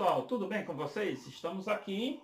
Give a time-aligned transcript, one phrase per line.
[0.00, 1.26] pessoal, tudo bem com vocês?
[1.26, 2.22] Estamos aqui.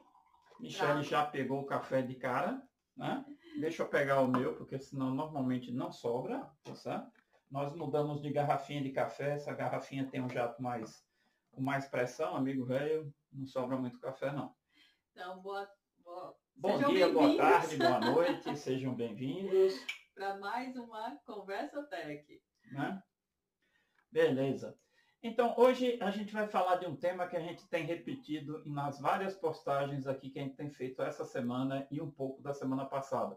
[0.59, 2.63] Michele já pegou o café de cara,
[2.97, 3.23] né?
[3.61, 7.13] Deixa eu pegar o meu, porque senão normalmente não sobra, tá certo?
[7.51, 11.07] Nós mudamos de garrafinha de café, essa garrafinha tem um jato mais
[11.51, 14.57] com mais pressão, amigo velho, não sobra muito café não.
[15.13, 15.71] Então, boa,
[16.03, 16.35] boa...
[16.57, 19.75] Bom dia, boa tarde, boa noite, sejam bem-vindos.
[20.17, 22.43] Para mais uma Conversa Tech.
[22.73, 23.03] Né?
[24.11, 24.75] Beleza.
[25.23, 29.01] Então, hoje a gente vai falar de um tema que a gente tem repetido nas
[29.01, 32.85] várias postagens aqui que a gente tem feito essa semana e um pouco da semana
[32.85, 33.37] passada.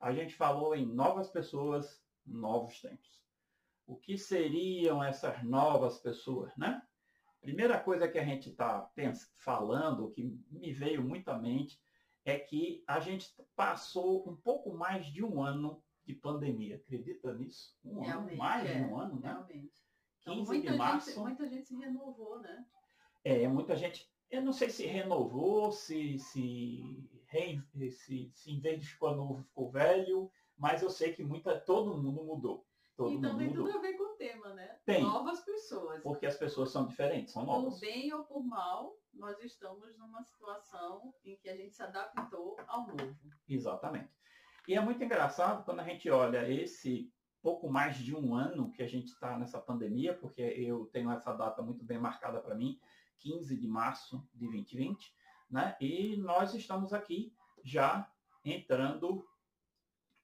[0.00, 3.24] A gente falou em novas pessoas, novos tempos.
[3.86, 6.82] O que seriam essas novas pessoas, né?
[7.40, 8.90] Primeira coisa que a gente está
[9.36, 11.80] falando, que me veio muito à mente,
[12.24, 16.76] é que a gente passou um pouco mais de um ano de pandemia.
[16.76, 17.76] Acredita nisso?
[17.84, 18.74] Um Realmente, ano, mais é.
[18.74, 19.28] de um ano, né?
[19.28, 19.85] Realmente.
[20.34, 21.10] 15 Então, muita de março.
[21.10, 22.66] Gente, muita gente se renovou, né?
[23.24, 24.08] É, muita gente.
[24.30, 29.42] Eu não sei se renovou, se, se, re- se, se em vez de ficou novo,
[29.42, 32.66] ficou velho, mas eu sei que muita, todo mundo mudou.
[32.96, 34.80] Todo então mundo tem tudo a ver com o tema, né?
[34.86, 35.02] Tem.
[35.02, 36.02] Novas pessoas.
[36.02, 37.78] Porque as pessoas são diferentes, são Por novas.
[37.78, 42.86] bem ou por mal, nós estamos numa situação em que a gente se adaptou ao
[42.86, 43.16] novo.
[43.48, 44.08] Exatamente.
[44.66, 47.12] E é muito engraçado quando a gente olha esse
[47.46, 51.32] pouco mais de um ano que a gente está nessa pandemia, porque eu tenho essa
[51.32, 52.76] data muito bem marcada para mim,
[53.20, 55.14] 15 de março de 2020,
[55.48, 55.76] né?
[55.80, 58.10] E nós estamos aqui já
[58.44, 59.24] entrando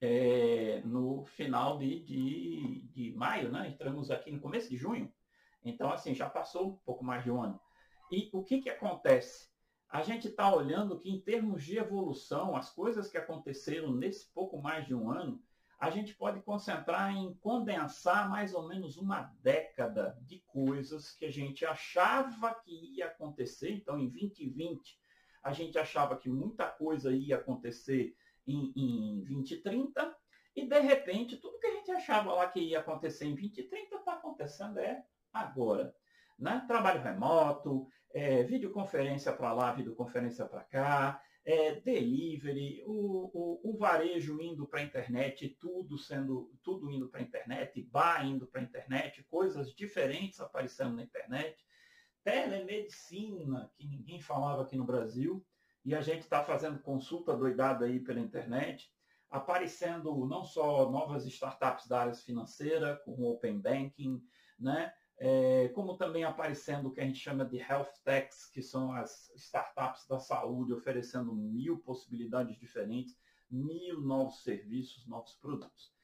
[0.00, 3.68] é, no final de, de, de maio, né?
[3.68, 5.08] Entramos aqui no começo de junho.
[5.64, 7.60] Então, assim, já passou um pouco mais de um ano.
[8.10, 9.48] E o que, que acontece?
[9.88, 14.60] A gente está olhando que, em termos de evolução, as coisas que aconteceram nesse pouco
[14.60, 15.40] mais de um ano,
[15.82, 21.30] a gente pode concentrar em condensar mais ou menos uma década de coisas que a
[21.30, 23.72] gente achava que ia acontecer.
[23.72, 24.96] Então, em 2020,
[25.42, 28.14] a gente achava que muita coisa ia acontecer
[28.46, 30.16] em, em 2030,
[30.54, 34.12] e de repente, tudo que a gente achava lá que ia acontecer em 2030 está
[34.12, 35.92] acontecendo é agora.
[36.38, 36.64] Né?
[36.68, 43.30] Trabalho remoto, é, videoconferência para lá, videoconferência para cá, é, delivery, o,
[43.64, 48.24] o, o varejo indo para a internet, tudo sendo, tudo indo para a internet, bar
[48.24, 51.56] indo para a internet, coisas diferentes aparecendo na internet,
[52.22, 55.44] telemedicina, que ninguém falava aqui no Brasil,
[55.84, 58.92] e a gente está fazendo consulta doidada aí pela internet,
[59.28, 64.22] aparecendo não só novas startups da área financeira, como Open Banking,
[64.58, 64.92] né?
[65.18, 69.30] É, como também aparecendo o que a gente chama de health techs, que são as
[69.36, 73.16] startups da saúde, oferecendo mil possibilidades diferentes,
[73.50, 75.94] mil novos serviços, novos produtos.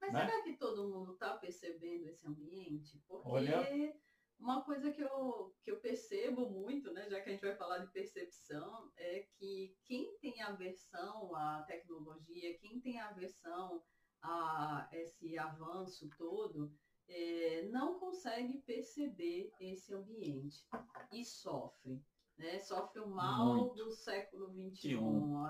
[0.00, 0.26] Mas Né?
[0.26, 2.98] será que todo mundo está percebendo esse ambiente?
[3.06, 4.00] Porque Olha.
[4.38, 7.78] uma coisa que eu, que eu percebo muito, né, já que a gente vai falar
[7.78, 13.82] de percepção, é que quem tem aversão à tecnologia, quem tem aversão
[14.20, 16.76] a esse avanço todo,
[17.14, 20.66] é, não consegue perceber esse ambiente
[21.12, 22.00] e sofre.
[22.38, 22.58] Né?
[22.58, 23.74] Sofre o mal Muito.
[23.74, 24.96] do século XXI,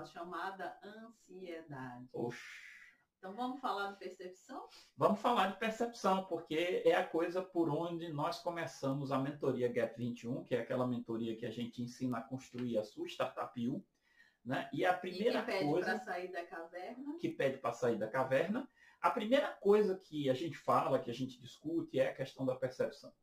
[0.01, 2.09] a chamada ansiedade.
[2.13, 2.39] Oxi.
[3.17, 4.67] Então vamos falar de percepção?
[4.97, 9.97] Vamos falar de percepção, porque é a coisa por onde nós começamos a mentoria Gap
[9.97, 13.81] 21, que é aquela mentoria que a gente ensina a construir a sua startup U,
[14.43, 14.69] né?
[14.73, 17.17] E a E primeira que pede coisa para sair da caverna.
[17.17, 18.69] que pede para sair da caverna,
[19.03, 22.55] a primeira coisa que a gente fala, que a gente discute, é a questão da
[22.55, 23.13] percepção.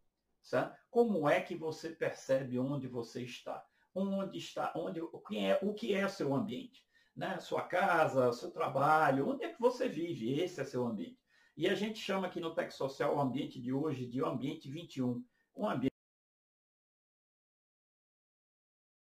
[0.43, 0.77] Certo?
[0.91, 3.67] Como é que você percebe onde você está?
[3.95, 6.87] Onde está, onde, o que é o que é seu ambiente?
[7.17, 7.41] Né?
[7.41, 10.39] Sua casa, seu trabalho, onde é que você vive?
[10.39, 11.19] Esse é seu ambiente.
[11.57, 14.71] E a gente chama aqui no Tech Social o ambiente de hoje de o ambiente
[14.71, 15.25] 21.
[15.57, 15.91] Um ambiente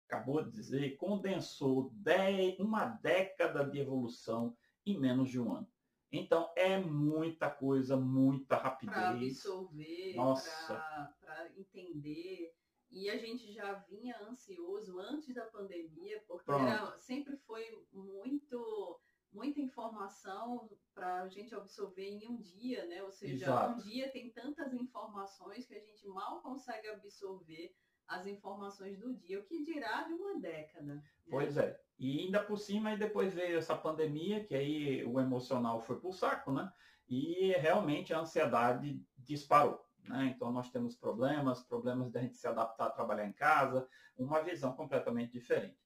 [0.07, 5.67] acabou de dizer, condensou dez- uma década de evolução em menos de um ano.
[6.11, 9.37] Então é muita coisa, muita para rapidez.
[9.45, 11.15] absorver, Nossa.
[11.21, 12.53] para entender.
[12.89, 17.63] E a gente já vinha ansioso antes da pandemia, porque era- sempre foi
[17.93, 18.99] muito
[19.33, 23.01] muita informação para a gente absorver em um dia, né?
[23.01, 23.73] Ou seja, Exato.
[23.75, 27.73] um dia tem tantas informações que a gente mal consegue absorver
[28.11, 30.95] as informações do dia, o que dirá de uma década.
[30.95, 31.03] né?
[31.29, 31.79] Pois é.
[31.97, 36.11] E ainda por cima, aí depois veio essa pandemia, que aí o emocional foi pro
[36.11, 36.71] saco, né?
[37.07, 39.79] E realmente a ansiedade disparou.
[40.03, 40.33] Né?
[40.35, 43.87] Então nós temos problemas, problemas da gente se adaptar a trabalhar em casa,
[44.17, 45.79] uma visão completamente diferente.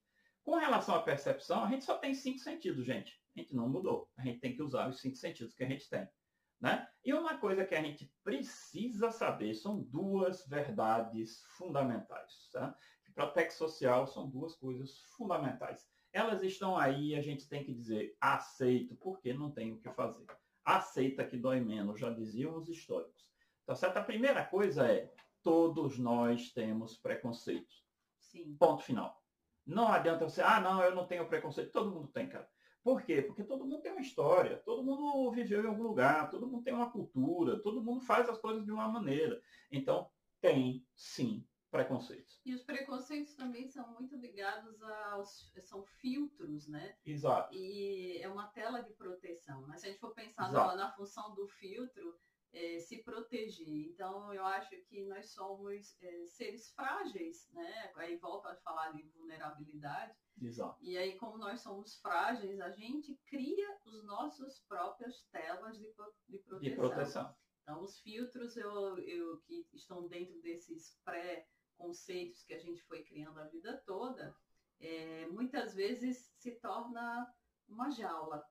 [0.44, 3.20] Com relação à percepção, a gente só tem cinco sentidos, gente.
[3.36, 4.10] A gente não mudou.
[4.18, 6.08] A gente tem que usar os cinco sentidos que a gente tem.
[6.66, 6.88] Né?
[7.06, 12.76] E uma coisa que a gente precisa saber são duas verdades fundamentais, tá?
[13.06, 15.88] que para tech social são duas coisas fundamentais.
[16.12, 19.92] Elas estão aí e a gente tem que dizer aceito, porque não tem o que
[19.92, 20.26] fazer.
[20.66, 23.30] Aceita que dói menos, já diziam os históricos.
[23.64, 23.98] Tá certo?
[23.98, 25.14] A primeira coisa é,
[25.44, 27.86] todos nós temos preconceitos.
[28.18, 28.58] Sim.
[28.58, 29.24] Ponto final.
[29.68, 31.72] Não adianta você, ah, não, eu não tenho preconceito.
[31.72, 32.50] Todo mundo tem, cara.
[32.86, 33.20] Por quê?
[33.20, 36.72] Porque todo mundo tem uma história, todo mundo viveu em algum lugar, todo mundo tem
[36.72, 39.42] uma cultura, todo mundo faz as coisas de uma maneira.
[39.72, 40.08] Então,
[40.40, 42.40] tem, sim, preconceitos.
[42.46, 45.52] E os preconceitos também são muito ligados aos.
[45.62, 46.96] são filtros, né?
[47.04, 47.56] Exato.
[47.56, 49.66] E é uma tela de proteção.
[49.66, 52.16] Mas se a gente for pensar na, na, função do filtro,
[52.54, 53.90] é, se proteger.
[53.90, 57.92] Então, eu acho que nós somos é, seres frágeis, né?
[57.96, 60.16] Aí volta a falar de vulnerabilidade.
[60.42, 60.78] Exato.
[60.82, 65.88] E aí, como nós somos frágeis, a gente cria os nossos próprias telas de,
[66.28, 66.60] de proteção.
[66.60, 67.36] De proteção.
[67.64, 73.40] Então, os filtros eu, eu, que estão dentro desses pré-conceitos que a gente foi criando
[73.40, 74.36] a vida toda,
[74.80, 77.28] é, muitas vezes se torna
[77.68, 78.46] uma jaula.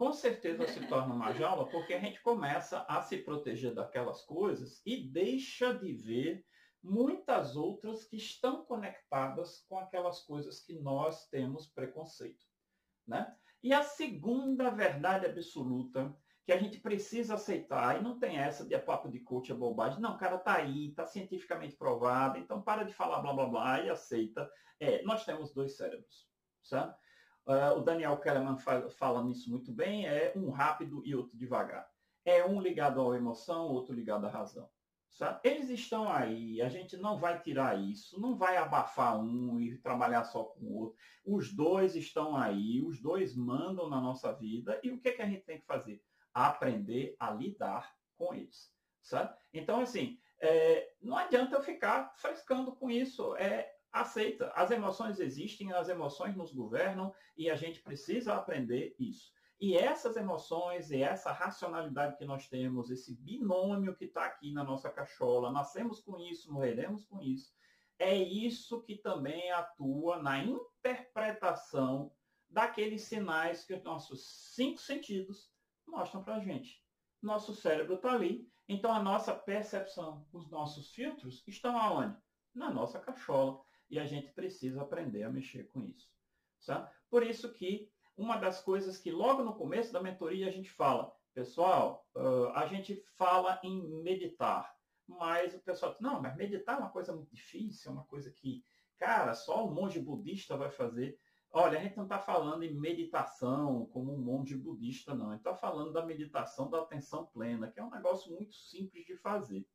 [0.00, 4.80] Com certeza se torna uma jaula, porque a gente começa a se proteger daquelas coisas
[4.86, 6.42] e deixa de ver
[6.82, 12.46] muitas outras que estão conectadas com aquelas coisas que nós temos preconceito.
[13.06, 13.30] Né?
[13.62, 18.74] E a segunda verdade absoluta que a gente precisa aceitar, e não tem essa de
[18.74, 22.62] a papo de coach, é bobagem, não, o cara tá aí, tá cientificamente provado, então
[22.62, 24.50] para de falar blá blá blá e aceita.
[24.80, 26.26] É, nós temos dois cérebros?
[27.50, 28.56] Uh, o Daniel Kahneman
[28.90, 31.84] fala nisso muito bem, é um rápido e outro devagar.
[32.24, 34.70] É um ligado à emoção, outro ligado à razão.
[35.08, 35.40] Sabe?
[35.42, 40.22] Eles estão aí, a gente não vai tirar isso, não vai abafar um e trabalhar
[40.22, 40.98] só com o outro.
[41.26, 45.22] Os dois estão aí, os dois mandam na nossa vida e o que, é que
[45.22, 46.00] a gente tem que fazer?
[46.32, 48.72] Aprender a lidar com eles.
[49.02, 49.36] Sabe?
[49.52, 53.34] Então, assim, é, não adianta eu ficar frescando com isso.
[53.34, 54.52] É, aceita.
[54.54, 59.32] As emoções existem, as emoções nos governam e a gente precisa aprender isso.
[59.60, 64.64] E essas emoções e essa racionalidade que nós temos, esse binômio que está aqui na
[64.64, 67.52] nossa cachola, nascemos com isso, morreremos com isso,
[67.98, 72.10] é isso que também atua na interpretação
[72.48, 75.52] daqueles sinais que os nossos cinco sentidos
[75.86, 76.82] mostram para a gente.
[77.20, 82.16] Nosso cérebro está ali, então a nossa percepção, os nossos filtros estão aonde?
[82.54, 83.60] Na nossa cachola.
[83.90, 86.08] E a gente precisa aprender a mexer com isso.
[86.58, 86.90] Sabe?
[87.08, 91.12] Por isso que uma das coisas que logo no começo da mentoria a gente fala,
[91.34, 92.06] pessoal,
[92.54, 94.76] a gente fala em meditar,
[95.06, 98.30] mas o pessoal diz, não, mas meditar é uma coisa muito difícil, é uma coisa
[98.30, 98.62] que,
[98.98, 101.18] cara, só um monge budista vai fazer.
[101.52, 105.30] Olha, a gente não está falando em meditação como um monge budista, não.
[105.30, 109.04] A gente está falando da meditação da atenção plena, que é um negócio muito simples
[109.04, 109.66] de fazer.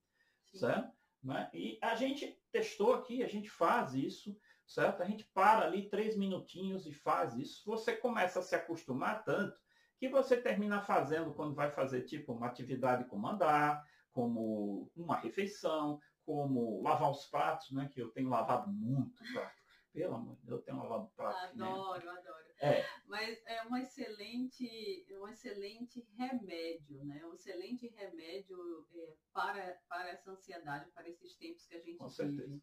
[0.51, 0.59] Sim.
[0.59, 0.95] Certo?
[1.25, 1.49] Né?
[1.53, 5.01] E a gente testou aqui, a gente faz isso certo?
[5.01, 7.63] A gente para ali três minutinhos e faz isso.
[7.65, 9.57] Você começa a se acostumar tanto
[9.97, 15.99] que você termina fazendo quando vai fazer tipo uma atividade como andar, como uma refeição,
[16.25, 17.89] como lavar os pratos, né?
[17.93, 19.55] Que eu tenho lavado muito prato.
[19.93, 21.37] Pelo amor de Deus, eu tenho lavado prato.
[21.37, 22.11] Adoro, né?
[22.11, 22.44] adoro.
[22.65, 22.85] É.
[23.05, 27.23] Mas é um excelente, um excelente remédio, né?
[27.25, 32.07] Um excelente remédio é, para, para essa ansiedade, para esses tempos que a gente Com
[32.07, 32.15] vive.
[32.15, 32.61] Certeza.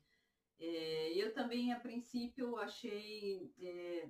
[0.59, 4.09] É, eu também, a princípio, achei é,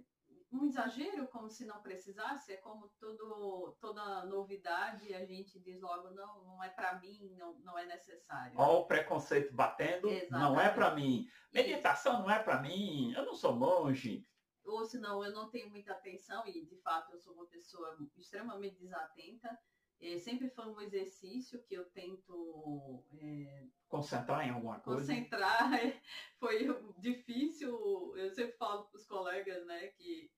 [0.52, 6.10] um exagero, como se não precisasse, é como todo, toda novidade, a gente diz logo,
[6.10, 8.52] não, não é para mim, não, não é necessário.
[8.58, 10.30] Olha o preconceito batendo, Exatamente.
[10.30, 11.26] não é para mim.
[11.52, 14.26] Meditação não é para mim, eu não sou monge.
[14.64, 18.78] Ou senão eu não tenho muita atenção e, de fato, eu sou uma pessoa extremamente
[18.78, 19.58] desatenta.
[20.00, 25.00] É, sempre foi um exercício que eu tento é, concentrar em alguma coisa.
[25.00, 26.00] Concentrar é,
[26.38, 26.66] foi
[26.98, 28.16] difícil.
[28.16, 30.30] Eu sempre falo para os colegas, né, que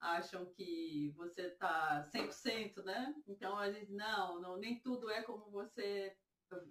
[0.00, 3.14] acham que você está 100%, né?
[3.28, 6.16] Então a gente não, não, nem tudo é como você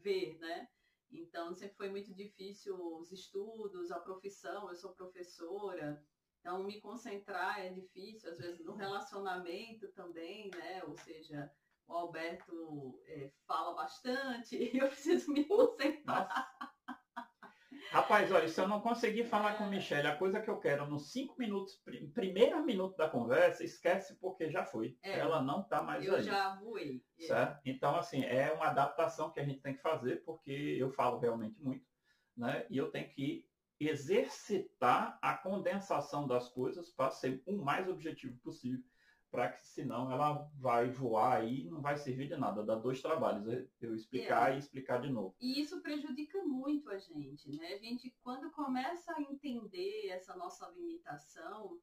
[0.02, 0.68] vê, né?
[1.10, 4.70] Então sempre foi muito difícil os estudos, a profissão.
[4.70, 6.06] Eu sou professora.
[6.42, 10.84] Então, me concentrar é difícil, às vezes no relacionamento também, né?
[10.84, 11.52] Ou seja,
[11.88, 16.52] o Alberto é, fala bastante, eu preciso me concentrar.
[17.92, 20.88] Rapaz, olha, se eu não conseguir falar com a Michelle a coisa que eu quero
[20.88, 21.80] nos cinco minutos,
[22.14, 24.98] primeiro minuto da conversa, esquece porque já foi.
[25.04, 26.20] É, Ela não está mais eu aí.
[26.22, 27.04] Eu já voei.
[27.20, 27.24] É.
[27.24, 27.60] Certo?
[27.66, 31.62] Então, assim, é uma adaptação que a gente tem que fazer, porque eu falo realmente
[31.62, 31.86] muito,
[32.36, 32.66] né?
[32.70, 33.46] E eu tenho que
[33.88, 38.84] exercitar a condensação das coisas para ser o mais objetivo possível
[39.32, 43.48] para que senão ela vai voar e não vai servir de nada, dá dois trabalhos,
[43.80, 44.56] eu explicar é.
[44.56, 45.34] e explicar de novo.
[45.40, 47.74] E isso prejudica muito a gente, né?
[47.74, 51.80] A gente, quando começa a entender essa nossa limitação,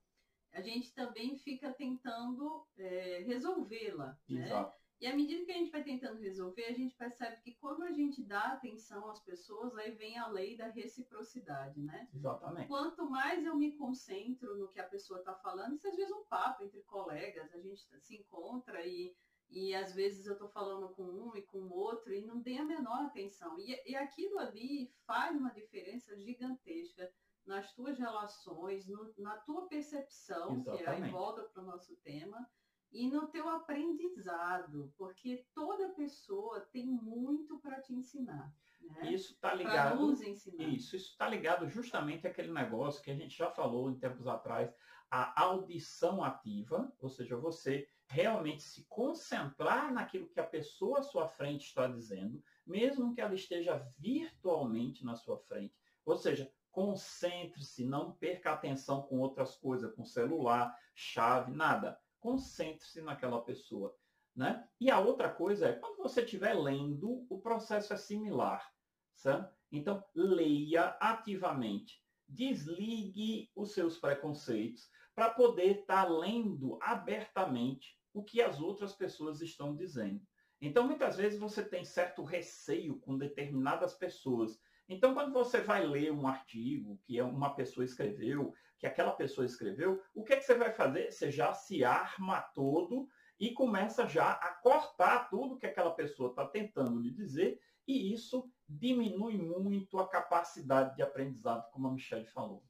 [0.52, 4.18] a gente também fica tentando é, resolvê-la.
[4.28, 4.70] Né?
[5.00, 7.92] E à medida que a gente vai tentando resolver, a gente percebe que quando a
[7.92, 12.08] gente dá atenção às pessoas, aí vem a lei da reciprocidade, né?
[12.12, 12.66] Exatamente.
[12.66, 16.16] Quanto mais eu me concentro no que a pessoa está falando, isso às vezes é
[16.16, 19.14] um papo entre colegas, a gente se encontra e,
[19.48, 22.58] e às vezes eu estou falando com um e com o outro e não tem
[22.58, 23.56] a menor atenção.
[23.56, 27.08] E, e aquilo ali faz uma diferença gigantesca
[27.46, 30.84] nas tuas relações, no, na tua percepção, Exatamente.
[30.84, 32.50] que aí volta para o nosso tema,
[32.90, 38.52] e no teu aprendizado, porque toda pessoa tem muito para te ensinar.
[38.80, 39.12] Né?
[39.12, 40.00] Isso está ligado.
[40.00, 40.64] Nos ensinar.
[40.64, 44.72] Isso, isso está ligado justamente àquele negócio que a gente já falou em tempos atrás,
[45.10, 51.28] a audição ativa, ou seja, você realmente se concentrar naquilo que a pessoa à sua
[51.28, 55.74] frente está dizendo, mesmo que ela esteja virtualmente na sua frente.
[56.04, 63.40] Ou seja, concentre-se, não perca atenção com outras coisas, com celular, chave, nada concentre-se naquela
[63.40, 63.96] pessoa.
[64.36, 64.68] Né?
[64.78, 68.62] E a outra coisa é, quando você estiver lendo, o processo é similar.
[69.14, 69.50] Certo?
[69.72, 72.02] Então, leia ativamente.
[72.28, 79.40] Desligue os seus preconceitos para poder estar tá lendo abertamente o que as outras pessoas
[79.40, 80.20] estão dizendo.
[80.60, 84.60] Então, muitas vezes você tem certo receio com determinadas pessoas.
[84.88, 90.02] Então, quando você vai ler um artigo que uma pessoa escreveu, que aquela pessoa escreveu,
[90.14, 91.10] o que, é que você vai fazer?
[91.10, 93.06] Você já se arma todo
[93.38, 98.50] e começa já a cortar tudo que aquela pessoa está tentando lhe dizer, e isso
[98.68, 102.62] diminui muito a capacidade de aprendizado, como a Michelle falou.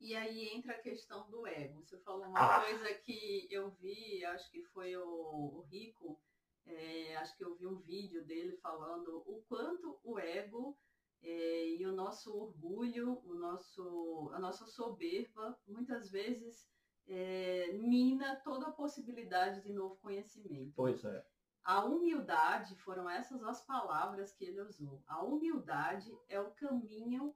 [0.00, 1.84] E aí entra a questão do ego.
[1.84, 2.60] Você falou uma ah.
[2.62, 6.20] coisa que eu vi, acho que foi o, o Rico,
[6.66, 10.78] é, acho que eu vi um vídeo dele falando o quanto o ego
[11.22, 16.68] é, e o nosso orgulho, o nosso, a nossa soberba, muitas vezes
[17.06, 20.72] é, mina toda a possibilidade de novo conhecimento.
[20.76, 21.24] Pois é.
[21.62, 25.02] A humildade, foram essas as palavras que ele usou.
[25.06, 27.34] A humildade é o caminho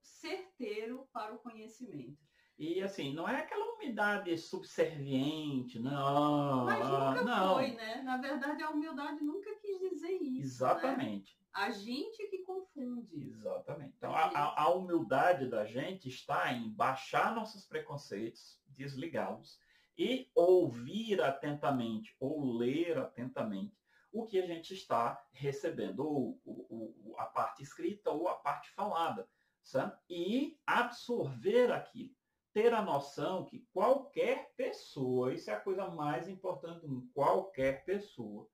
[0.00, 2.24] certeiro para o conhecimento.
[2.58, 6.64] E assim, não é aquela humildade subserviente, não.
[6.64, 7.54] Mas nunca não.
[7.54, 8.00] foi, né?
[8.02, 10.32] Na verdade, a humildade nunca quis dizer isso.
[10.32, 10.40] Né?
[10.40, 11.38] Exatamente.
[11.38, 11.45] Né?
[11.56, 13.30] A gente que confunde.
[13.30, 13.94] Exatamente.
[13.96, 19.58] Então, a, a, humildade da gente está em baixar nossos preconceitos, desligá-los
[19.96, 23.74] e ouvir atentamente ou ler atentamente
[24.12, 28.70] o que a gente está recebendo, ou, ou, ou a parte escrita ou a parte
[28.72, 29.26] falada,
[29.62, 29.96] sabe?
[30.10, 32.14] e absorver aquilo.
[32.52, 38.46] Ter a noção que qualquer pessoa, isso é a coisa mais importante qualquer pessoa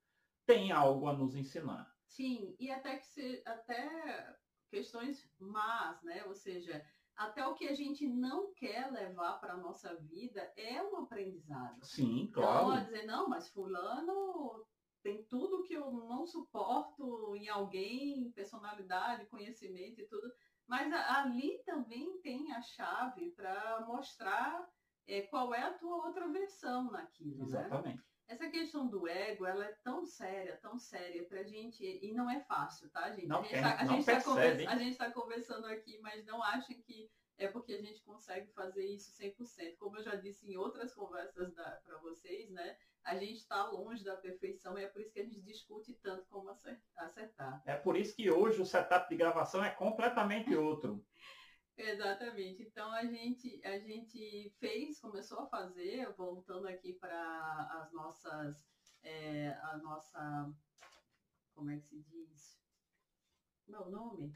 [0.45, 1.92] tem algo a nos ensinar.
[2.13, 4.37] Sim, e até que se, até
[4.69, 6.23] questões más, né?
[6.25, 10.81] Ou seja, até o que a gente não quer levar para a nossa vida é
[10.83, 11.83] um aprendizado.
[11.83, 12.71] Sim, claro.
[12.71, 14.63] Então, dizer, não, mas fulano
[15.01, 20.31] tem tudo que eu não suporto em alguém, personalidade, conhecimento e tudo.
[20.67, 24.69] Mas ali também tem a chave para mostrar
[25.07, 27.39] é, qual é a tua outra versão naquilo.
[27.39, 27.43] Né?
[27.43, 27.97] Exatamente.
[27.97, 28.12] Né?
[28.27, 32.39] Essa questão do ego, ela é tão séria, tão séria pra gente, e não é
[32.41, 33.27] fácil, tá, gente?
[33.27, 37.73] Não a gente está tá, gente tá conversando aqui, mas não achem que é porque
[37.73, 39.77] a gente consegue fazer isso 100%.
[39.77, 42.77] Como eu já disse em outras conversas para vocês, né?
[43.03, 46.25] A gente está longe da perfeição e é por isso que a gente discute tanto
[46.29, 46.49] como
[46.95, 47.61] acertar.
[47.65, 51.03] É por isso que hoje o setup de gravação é completamente outro.
[51.77, 52.63] Exatamente.
[52.63, 58.65] Então a gente a gente fez, começou a fazer, voltando aqui para as nossas
[59.01, 60.53] é, a nossa
[61.55, 62.59] como é que se diz?
[63.67, 64.33] Meu nome?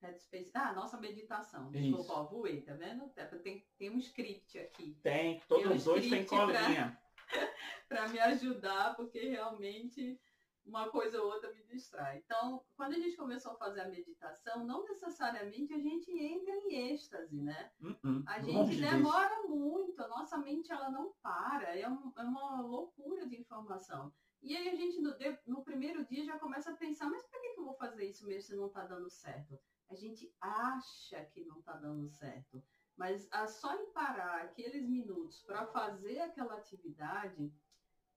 [0.00, 0.50] Headspace.
[0.54, 1.70] Ah, nossa meditação.
[1.70, 3.08] Desculpa, ó, voei, tá vendo?
[3.42, 4.98] Tem, tem um script aqui.
[5.02, 7.00] Tem, todos os um dois têm colinha.
[7.88, 10.20] Para me ajudar, porque realmente
[10.66, 12.18] uma coisa ou outra me distrai.
[12.24, 16.92] Então, quando a gente começou a fazer a meditação, não necessariamente a gente entra em
[16.92, 17.70] êxtase, né?
[17.80, 22.22] Uh -uh, a gente demora muito, a nossa mente ela não para, é, um, é,
[22.22, 24.12] uma loucura de informação.
[24.42, 25.14] E aí a gente no,
[25.46, 28.26] no primeiro dia já começa a pensar, mas para que, que eu vou fazer isso
[28.26, 29.58] mesmo se não está dando certo?
[29.88, 32.62] A gente acha que não está dando certo.
[32.96, 37.52] Mas a só em parar aqueles minutos para fazer aquela atividade,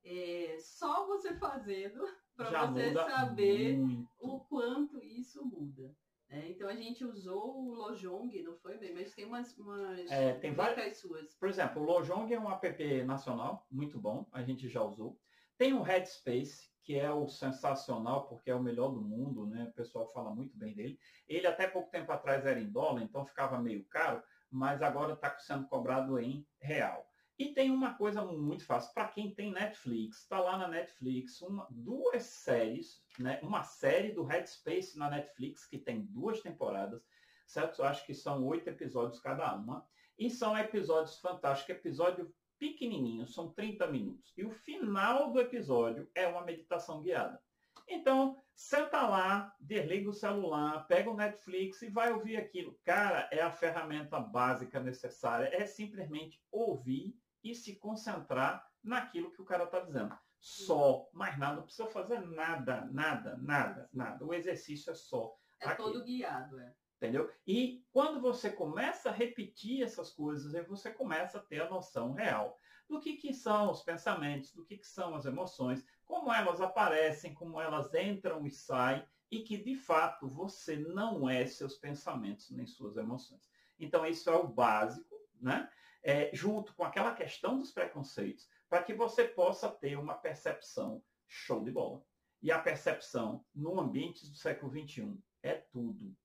[0.04, 2.02] é, só você fazendo
[2.46, 4.10] para você saber muito.
[4.20, 5.94] o quanto isso muda.
[6.32, 10.34] É, então a gente usou o Lojong, não foi bem, mas tem umas, umas É,
[10.36, 11.36] tem várias- suas.
[11.36, 15.20] Por exemplo, o Lojong é um app nacional, muito bom, a gente já usou.
[15.58, 19.66] Tem o Headspace, que é o sensacional, porque é o melhor do mundo, né?
[19.66, 21.00] O pessoal fala muito bem dele.
[21.28, 25.36] Ele até pouco tempo atrás era em dólar, então ficava meio caro, mas agora está
[25.40, 27.09] sendo cobrado em real.
[27.40, 31.66] E tem uma coisa muito fácil, para quem tem Netflix, está lá na Netflix, uma,
[31.70, 33.40] duas séries, né?
[33.42, 37.02] uma série do Headspace na Netflix, que tem duas temporadas,
[37.48, 37.80] certo?
[37.80, 39.88] Eu acho que são oito episódios cada uma.
[40.18, 42.30] E são episódios fantásticos, episódio
[42.60, 44.34] pequenininho, são 30 minutos.
[44.36, 47.42] E o final do episódio é uma meditação guiada.
[47.88, 52.78] Então, senta lá, desliga o celular, pega o Netflix e vai ouvir aquilo.
[52.84, 55.50] Cara, é a ferramenta básica necessária.
[55.54, 60.18] É simplesmente ouvir e se concentrar naquilo que o cara está dizendo.
[60.40, 64.26] Só, mais nada, não precisa fazer nada, nada, nada, nada.
[64.26, 65.36] O exercício é só.
[65.60, 66.74] É todo guiado, é.
[66.96, 67.32] Entendeu?
[67.48, 72.14] E quando você começa a repetir essas coisas, aí você começa a ter a noção
[72.14, 72.58] real
[72.90, 77.34] do que, que são os pensamentos, do que, que são as emoções, como elas aparecem,
[77.34, 82.66] como elas entram e saem, e que de fato você não é seus pensamentos nem
[82.66, 83.50] suas emoções.
[83.80, 85.70] Então isso é o básico, né?
[86.02, 91.64] É, junto com aquela questão dos preconceitos, para que você possa ter uma percepção show
[91.64, 92.04] de bola.
[92.42, 96.16] E a percepção no ambiente do século XXI é tudo.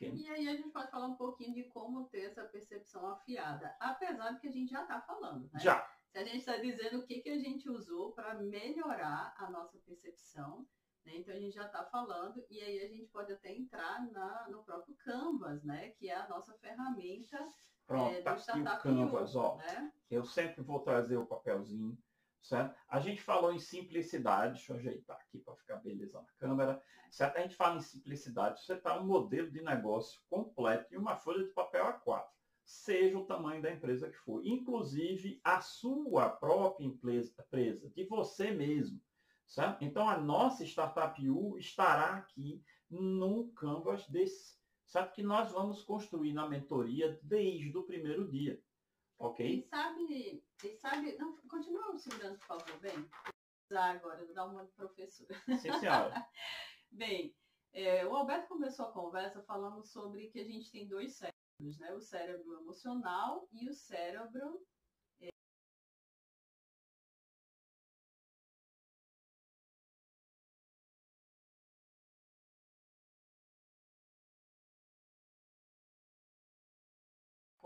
[0.00, 4.32] E aí a gente pode falar um pouquinho de como ter essa percepção afiada, apesar
[4.32, 5.60] de que a gente já está falando, né?
[5.60, 5.88] Já.
[6.10, 9.78] Se a gente está dizendo o que, que a gente usou para melhorar a nossa
[9.78, 10.66] percepção,
[11.04, 11.16] né?
[11.16, 14.64] Então a gente já está falando, e aí a gente pode até entrar na, no
[14.64, 15.90] próprio Canvas, né?
[15.90, 17.46] Que é a nossa ferramenta
[17.86, 19.56] Pronto, é, tá aqui o Canvas, ó.
[19.56, 19.92] né?
[20.10, 21.98] Eu sempre vou trazer o papelzinho,
[22.40, 22.76] certo?
[22.88, 27.36] A gente falou em simplicidade, deixa eu ajeitar aqui para ficar beleza na câmera, certo?
[27.36, 31.44] A gente fala em simplicidade, você está um modelo de negócio completo e uma folha
[31.44, 32.24] de papel A4,
[32.64, 37.34] seja o tamanho da empresa que for, inclusive a sua própria empresa,
[37.94, 39.00] de você mesmo,
[39.46, 39.84] certo?
[39.84, 44.56] Então a nossa Startup U estará aqui num Canvas desse,
[44.92, 45.14] certo?
[45.14, 48.62] Que nós vamos construir na mentoria desde o primeiro dia.
[49.18, 49.46] Ok?
[49.46, 53.08] E sabe, e sabe, não, continua segurando, por favor, bem.
[53.74, 55.34] Agora, dar uma professora.
[55.46, 56.14] Sim, senhora.
[56.90, 57.34] Bem,
[57.72, 61.94] é, o Alberto começou a conversa falando sobre que a gente tem dois cérebros, né?
[61.94, 64.60] O cérebro emocional e o cérebro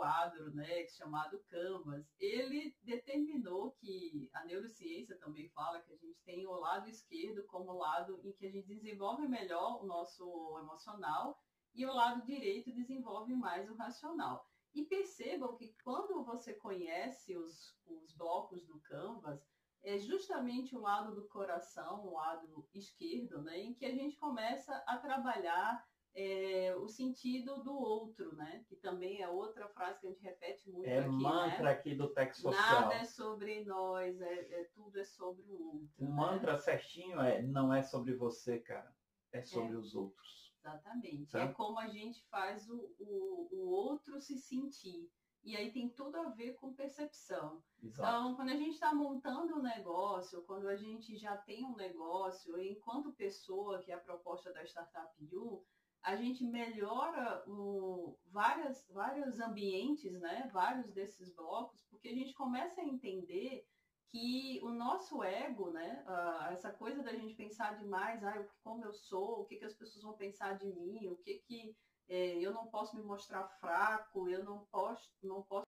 [0.07, 6.47] quadro, né, chamado Canvas, ele determinou que a neurociência também fala que a gente tem
[6.47, 10.25] o lado esquerdo como o lado em que a gente desenvolve melhor o nosso
[10.61, 11.37] emocional
[11.75, 14.49] e o lado direito desenvolve mais o racional.
[14.73, 19.45] E percebam que quando você conhece os, os blocos do Canvas,
[19.83, 24.73] é justamente o lado do coração, o lado esquerdo, né, em que a gente começa
[24.87, 25.85] a trabalhar
[26.17, 28.65] é, o sentido do outro, né?
[28.67, 31.71] Que também é outra frase que a gente repete muito É aqui, mantra né?
[31.71, 32.81] aqui do Tech Social.
[32.81, 35.91] Nada é sobre nós, é, é- tudo é sobre o outro.
[35.99, 36.11] O né?
[36.11, 38.97] mantra certinho é não é sobre você, cara.
[39.31, 40.55] É sobre os outros.
[40.59, 41.31] Exatamente.
[41.31, 41.51] Certo?
[41.51, 45.11] É como a gente faz o, o, o outro se sentir.
[45.45, 47.63] E aí tem tudo a ver com percepção.
[47.81, 48.09] Exato.
[48.09, 52.59] Então, quando a gente está montando um negócio, quando a gente já tem um negócio,
[52.61, 55.65] enquanto pessoa, que é a proposta da Startup U,
[56.07, 60.49] a gente melhora o, várias, vários ambientes, né?
[60.53, 63.67] vários desses blocos, porque a gente começa a entender
[64.09, 66.05] que o nosso ego, né?
[66.07, 69.75] ah, essa coisa da gente pensar demais, ah, como eu sou, o que, que as
[69.75, 71.77] pessoas vão pensar de mim, o que, que
[72.09, 75.67] eh, eu não posso me mostrar fraco, eu não posso, não posso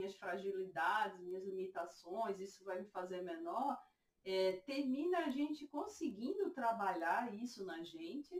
[0.00, 3.76] minhas fragilidades, minhas limitações, isso vai me fazer menor,
[4.24, 8.32] é, termina a gente conseguindo trabalhar isso na gente,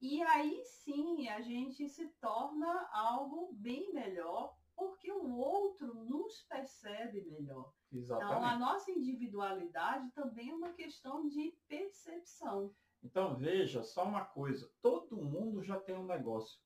[0.00, 7.22] e aí sim a gente se torna algo bem melhor, porque o outro nos percebe
[7.24, 7.72] melhor.
[7.92, 8.60] Então, a Exatamente.
[8.60, 12.74] nossa individualidade também é uma questão de percepção.
[13.02, 14.70] Então veja só uma coisa.
[14.80, 16.60] Todo mundo já tem um negócio.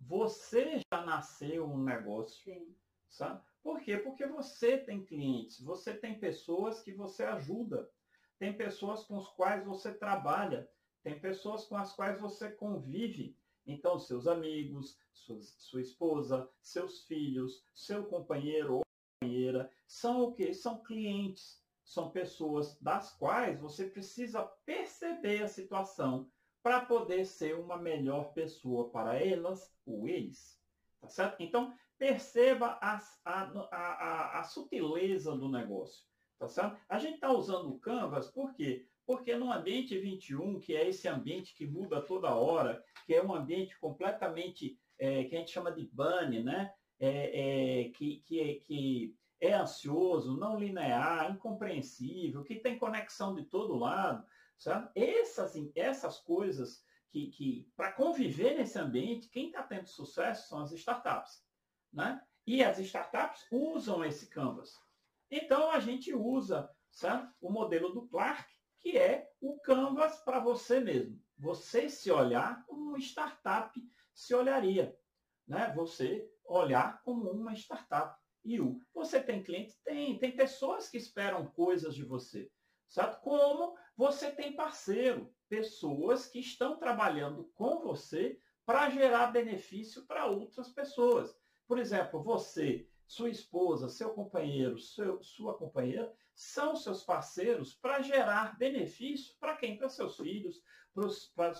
[0.00, 2.42] Você já nasceu um negócio.
[2.44, 2.74] Sim.
[3.08, 3.42] Sabe?
[3.62, 3.96] Por quê?
[3.96, 7.90] Porque você tem clientes, você tem pessoas que você ajuda,
[8.38, 10.68] tem pessoas com as quais você trabalha,
[11.04, 13.36] tem pessoas com as quais você convive.
[13.66, 18.82] Então, seus amigos, sua, sua esposa, seus filhos, seu companheiro ou
[19.20, 20.52] companheira, são o quê?
[20.54, 26.28] São clientes, são pessoas das quais você precisa perceber a situação
[26.62, 30.58] para poder ser uma melhor pessoa para elas ou eles.
[31.00, 31.42] Tá certo?
[31.42, 36.06] Então, perceba a, a, a, a sutileza do negócio.
[36.38, 36.78] Tá certo?
[36.88, 38.88] A gente está usando o Canvas por quê?
[39.06, 43.34] Porque no ambiente 21, que é esse ambiente que muda toda hora, que é um
[43.34, 46.72] ambiente completamente, é, que a gente chama de bunny, né?
[46.98, 53.76] É, é, que, que, que é ansioso, não linear, incompreensível, que tem conexão de todo
[53.76, 54.24] lado,
[54.56, 54.88] sabe?
[54.94, 60.72] Essas, essas coisas que, que para conviver nesse ambiente, quem está tendo sucesso são as
[60.72, 61.44] startups,
[61.92, 62.22] né?
[62.46, 64.80] E as startups usam esse canvas.
[65.30, 68.50] Então a gente usa sabe, o modelo do Clark,
[68.84, 71.18] que é o canvas para você mesmo.
[71.38, 73.72] Você se olhar como uma startup
[74.12, 74.94] se olharia,
[75.48, 75.72] né?
[75.74, 78.14] Você olhar como uma startup.
[78.44, 79.80] E o você tem clientes?
[79.82, 80.18] Tem.
[80.18, 82.52] Tem pessoas que esperam coisas de você.
[82.86, 83.18] Sabe?
[83.22, 90.68] Como você tem parceiro, pessoas que estão trabalhando com você para gerar benefício para outras
[90.68, 91.34] pessoas.
[91.66, 98.58] Por exemplo, você, sua esposa, seu companheiro, seu, sua companheira, são seus parceiros para gerar
[98.58, 99.76] benefício para quem?
[99.76, 100.62] Para seus filhos,
[101.34, 101.50] para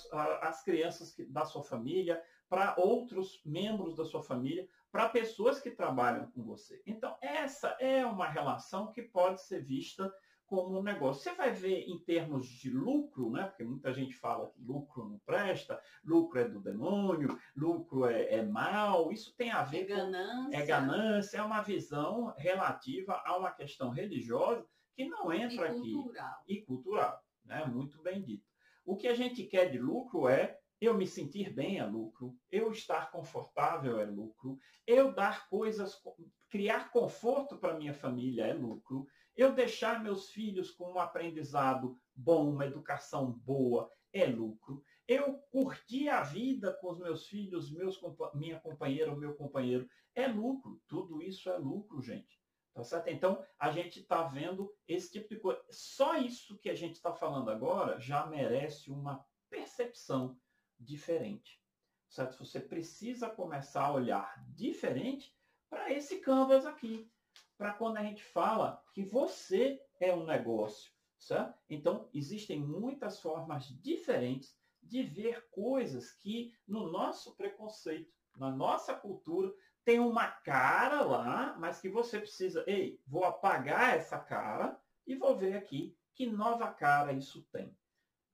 [0.43, 6.31] as crianças da sua família, para outros membros da sua família, para pessoas que trabalham
[6.31, 6.81] com você.
[6.87, 10.13] Então, essa é uma relação que pode ser vista
[10.55, 11.23] como um negócio.
[11.23, 13.45] Você vai ver em termos de lucro, né?
[13.45, 18.43] porque muita gente fala que lucro não presta, lucro é do demônio, lucro é, é
[18.43, 20.51] mal, isso tem a ver é ganância.
[20.51, 25.71] com é ganância, é uma visão relativa a uma questão religiosa que não entra e
[25.71, 25.93] aqui.
[25.93, 26.43] Cultural.
[26.47, 27.25] E cultural.
[27.45, 27.65] Né?
[27.67, 28.45] Muito bem dito.
[28.85, 32.71] O que a gente quer de lucro é eu me sentir bem é lucro, eu
[32.71, 35.95] estar confortável é lucro, eu dar coisas,
[36.51, 42.51] criar conforto para minha família é lucro, eu deixar meus filhos com um aprendizado bom,
[42.51, 44.83] uma educação boa, é lucro.
[45.07, 48.01] Eu curtir a vida com os meus filhos, meus,
[48.35, 50.81] minha companheira ou meu companheiro, é lucro.
[50.87, 52.41] Tudo isso é lucro, gente.
[52.73, 53.09] Tá certo?
[53.09, 55.63] Então, a gente está vendo esse tipo de coisa.
[55.71, 60.39] Só isso que a gente está falando agora já merece uma percepção
[60.79, 61.61] diferente.
[62.09, 62.39] Certo?
[62.39, 65.33] Você precisa começar a olhar diferente
[65.69, 67.11] para esse canvas aqui
[67.57, 70.93] para quando a gente fala que você é um negócio.
[71.19, 71.59] Certo?
[71.71, 79.55] Então, existem muitas formas diferentes de ver coisas que no nosso preconceito, na nossa cultura,
[79.85, 85.37] tem uma cara lá, mas que você precisa, ei, vou apagar essa cara e vou
[85.37, 87.77] ver aqui que nova cara isso tem.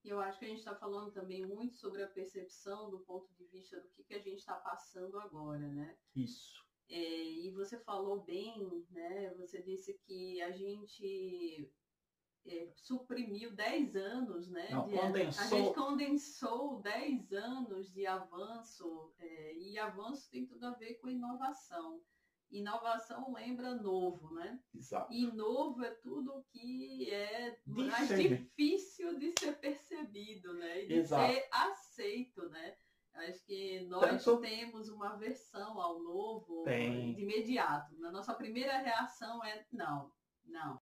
[0.04, 3.44] Eu acho que a gente está falando também muito sobre a percepção do ponto de
[3.46, 5.96] vista do que, que a gente está passando agora, né?
[6.14, 6.64] Isso.
[6.90, 9.32] É, e você falou bem, né?
[9.38, 11.72] Você disse que a gente
[12.44, 14.68] é, suprimiu 10 anos, né?
[14.70, 15.44] Não, de, condensou.
[15.44, 21.08] A gente condensou 10 anos de avanço, é, e avanço tem tudo a ver com
[21.08, 22.02] inovação.
[22.50, 24.60] Inovação lembra novo, né?
[24.74, 25.12] Exato.
[25.12, 28.42] E novo é tudo que é mais Diferente.
[28.42, 30.82] difícil de ser percebido, né?
[30.82, 31.32] E de Exato.
[31.32, 32.76] ser aceito, né?
[33.12, 37.14] Acho que nós Tanto- temos uma versão ao novo Tem.
[37.14, 37.94] de imediato.
[38.06, 40.12] A nossa primeira reação é não,
[40.44, 40.80] não.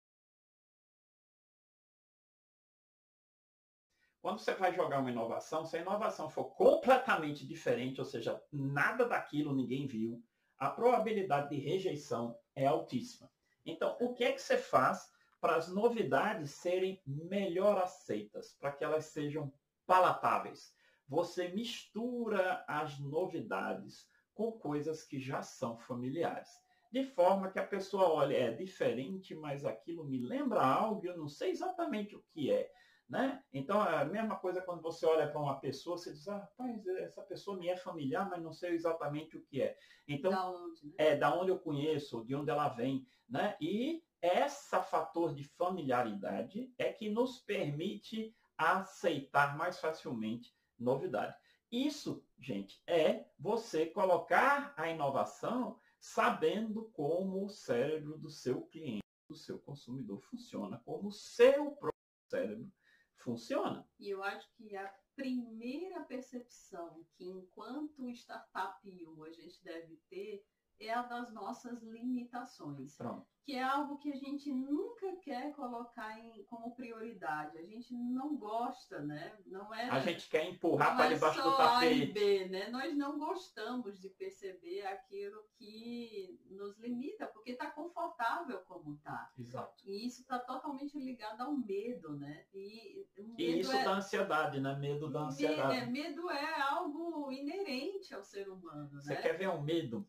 [4.20, 9.04] Quando você vai jogar uma inovação, se a inovação for completamente diferente, ou seja, nada
[9.04, 10.22] daquilo ninguém viu,
[10.56, 13.28] a probabilidade de rejeição é altíssima.
[13.66, 18.84] Então, o que é que você faz para as novidades serem melhor aceitas, para que
[18.84, 19.52] elas sejam
[19.84, 20.72] palatáveis?
[21.12, 26.48] Você mistura as novidades com coisas que já são familiares.
[26.90, 31.28] De forma que a pessoa olha, é diferente, mas aquilo me lembra algo, eu não
[31.28, 32.72] sei exatamente o que é.
[33.06, 33.44] Né?
[33.52, 36.86] Então, é a mesma coisa quando você olha para uma pessoa, você diz, ah, rapaz,
[36.86, 39.76] essa pessoa me é familiar, mas não sei exatamente o que é.
[40.08, 40.94] Então, da onde, né?
[40.96, 43.54] é da onde eu conheço, de onde ela vem, né?
[43.60, 51.36] E essa fator de familiaridade é que nos permite aceitar mais facilmente novidade.
[51.70, 59.34] Isso, gente, é você colocar a inovação sabendo como o cérebro do seu cliente, do
[59.34, 61.92] seu consumidor funciona, como o seu próprio
[62.28, 62.70] cérebro
[63.16, 63.88] funciona.
[63.98, 68.80] E eu acho que a primeira percepção que enquanto startup
[69.24, 70.44] a gente deve ter
[70.86, 72.96] é a das nossas limitações.
[72.96, 73.26] Pronto.
[73.44, 77.58] Que é algo que a gente nunca quer colocar em, como prioridade.
[77.58, 79.36] A gente não gosta, né?
[79.46, 82.12] Não é, A gente quer empurrar para é debaixo do só A e tapete.
[82.12, 82.68] B, né?
[82.70, 89.32] Nós não gostamos de perceber aquilo que nos limita, porque está confortável como está.
[89.36, 89.90] Exato.
[89.90, 92.46] E isso está totalmente ligado ao medo, né?
[92.54, 94.76] E, o medo E isso é, da ansiedade, né?
[94.76, 95.78] Medo da ansiedade.
[95.78, 99.20] é, medo é algo inerente ao ser humano, Você né?
[99.20, 100.06] quer ver um medo?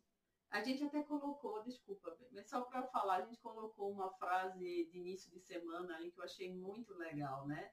[0.54, 5.00] A gente até colocou, desculpa, mas só para falar, a gente colocou uma frase de
[5.00, 7.72] início de semana aí que eu achei muito legal, né?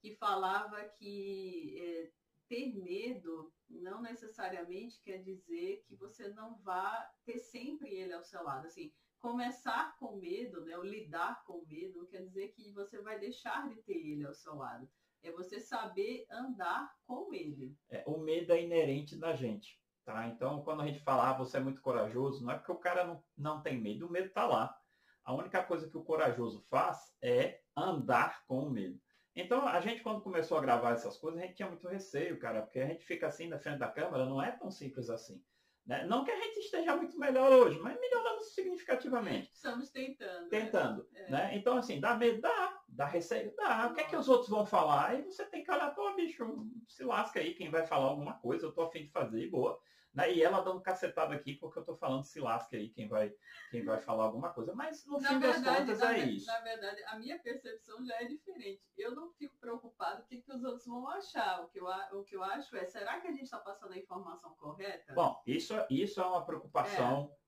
[0.00, 2.10] Que falava que é,
[2.48, 8.42] ter medo não necessariamente quer dizer que você não vá ter sempre ele ao seu
[8.42, 8.66] lado.
[8.66, 10.74] Assim, começar com medo, né?
[10.78, 14.32] Ou lidar com medo, não quer dizer que você vai deixar de ter ele ao
[14.32, 14.88] seu lado.
[15.22, 17.76] É você saber andar com ele.
[17.90, 19.81] É, o medo é inerente da gente.
[20.04, 20.26] Tá?
[20.26, 23.04] Então, quando a gente fala, ah, você é muito corajoso, não é porque o cara
[23.04, 24.76] não, não tem medo, o medo está lá.
[25.24, 29.00] A única coisa que o corajoso faz é andar com o medo.
[29.34, 32.62] Então, a gente, quando começou a gravar essas coisas, a gente tinha muito receio, cara,
[32.62, 35.42] porque a gente fica assim na frente da câmera, não é tão simples assim.
[35.86, 36.04] Né?
[36.06, 39.50] Não que a gente esteja muito melhor hoje, mas melhorando significativamente.
[39.52, 40.42] Estamos tentando.
[40.42, 40.48] né?
[40.50, 41.08] Tentando.
[41.14, 41.30] É.
[41.30, 41.56] Né?
[41.56, 42.40] Então, assim, dá medo?
[42.40, 42.71] Dá.
[42.94, 43.54] Dá receio?
[43.56, 43.88] Dá.
[43.90, 45.08] O que é que os outros vão falar?
[45.10, 46.44] Aí você tem que olhar, pô, bicho,
[46.86, 49.80] se lasca aí quem vai falar alguma coisa, eu tô afim de fazer, boa.
[50.12, 50.30] Né?
[50.34, 53.34] E ela dando cacetada aqui porque eu tô falando se lasca aí quem vai,
[53.70, 54.74] quem vai falar alguma coisa.
[54.74, 56.46] Mas no Na fim das verdade, contas na, é isso.
[56.46, 58.82] na verdade, a minha percepção já é diferente.
[58.94, 61.62] Eu não fico preocupado com o que, que os outros vão achar.
[61.62, 63.98] O que, eu, o que eu acho é, será que a gente está passando a
[63.98, 65.14] informação correta?
[65.14, 67.41] Bom, isso, isso é uma preocupação é,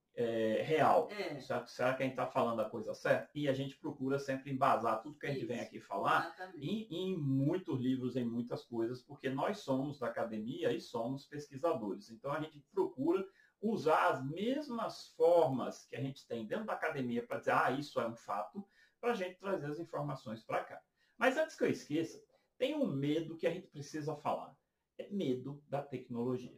[0.63, 1.09] real.
[1.11, 3.29] é, Será, será que a gente está falando a coisa certa?
[3.35, 5.49] E a gente procura sempre embasar tudo que a gente Isso.
[5.49, 10.73] vem aqui falar em, em muitos livros, em muitas coisas, porque nós somos da academia
[10.73, 12.11] e somos pesquisadores.
[12.11, 13.27] Então a gente procura
[13.61, 18.01] usar as mesmas formas que a gente tem dentro da academia para dizer, ah, isso
[18.01, 18.65] é um fato,
[19.01, 20.81] para a gente trazer as informações para cá.
[21.17, 22.23] Mas antes que eu esqueça,
[22.59, 24.55] tem um medo que a gente precisa falar.
[24.99, 26.57] É medo da tecnologia.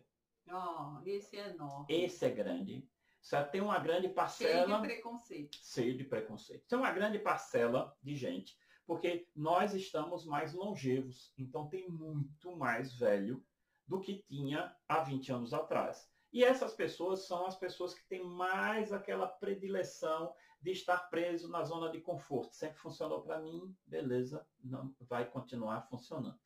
[0.50, 1.86] Ó, esse é enorme.
[1.88, 2.88] Esse é grande.
[3.26, 5.58] Só tem uma grande Cheio parcela de preconceito.
[5.60, 6.64] cheio de preconceito.
[6.68, 12.96] Tem uma grande parcela de gente, porque nós estamos mais longevos, então tem muito mais
[12.96, 13.44] velho
[13.84, 16.08] do que tinha há 20 anos atrás.
[16.32, 21.64] E essas pessoas são as pessoas que têm mais aquela predileção de estar preso na
[21.64, 22.54] zona de conforto.
[22.54, 26.38] Sempre funcionou para mim, beleza, não vai continuar funcionando.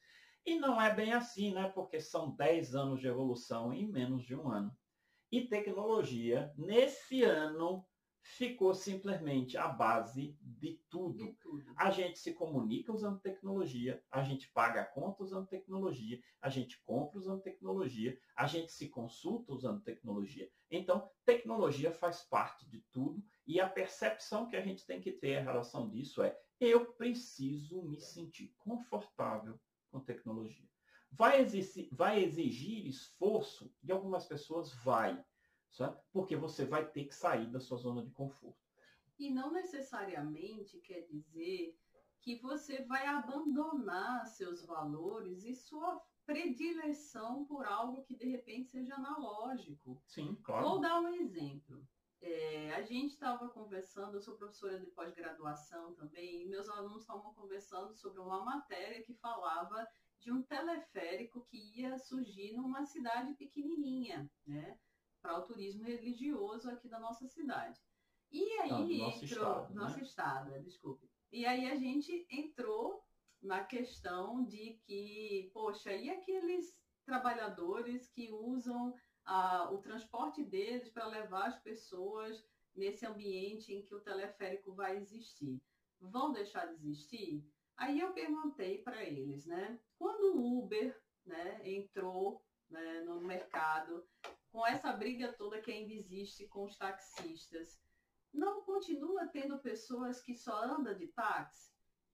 [0.47, 1.69] E não é bem assim, né?
[1.69, 4.75] Porque são 10 anos de evolução em menos de um ano.
[5.33, 7.87] E tecnologia, nesse ano,
[8.23, 11.25] ficou simplesmente a base de tudo.
[11.25, 11.73] De tudo.
[11.77, 16.83] A gente se comunica usando tecnologia, a gente paga a conta usando tecnologia, a gente
[16.85, 20.51] compra usando tecnologia, a gente se consulta usando tecnologia.
[20.71, 25.41] Então, tecnologia faz parte de tudo e a percepção que a gente tem que ter
[25.41, 29.59] em relação disso é eu preciso me sentir confortável
[29.91, 30.69] com tecnologia.
[31.13, 34.73] Vai exigir, vai exigir esforço de algumas pessoas?
[34.85, 35.25] Vai.
[35.71, 36.01] Sabe?
[36.13, 38.59] Porque você vai ter que sair da sua zona de conforto.
[39.19, 41.79] E não necessariamente quer dizer
[42.21, 48.95] que você vai abandonar seus valores e sua predileção por algo que de repente seja
[48.95, 50.03] analógico.
[50.07, 50.69] Sim, claro.
[50.69, 51.87] Vou dar um exemplo.
[52.23, 57.33] É, a gente estava conversando, eu sou professora de pós-graduação também, e meus alunos estavam
[57.33, 59.89] conversando sobre uma matéria que falava
[60.21, 64.79] de um teleférico que ia surgir numa cidade pequenininha, né?
[65.23, 67.81] Para o turismo religioso aqui da nossa cidade.
[68.31, 69.81] E aí Não, nosso entrou, estado, né?
[69.81, 71.11] nosso estado, é, desculpe.
[71.33, 73.03] E aí a gente entrou
[73.43, 81.07] na questão de que, poxa, e aqueles trabalhadores que usam ah, o transporte deles para
[81.07, 85.61] levar as pessoas nesse ambiente em que o teleférico vai existir?
[85.99, 87.45] Vão deixar de existir?
[87.77, 89.81] Aí eu perguntei para eles, né?
[90.01, 94.03] Quando o Uber né, entrou né, no mercado,
[94.51, 97.79] com essa briga toda que ainda existe com os taxistas,
[98.33, 101.71] não continua tendo pessoas que só andam de táxi?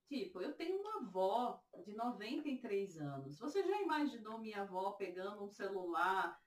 [0.09, 3.39] Tipo, eu tenho uma avó de 93 anos.
[3.39, 6.37] Você já imaginou minha avó pegando um celular,